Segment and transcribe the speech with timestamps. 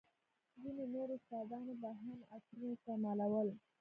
[0.61, 3.47] ځينو نورو استادانو به هم عطرونه استعمالول.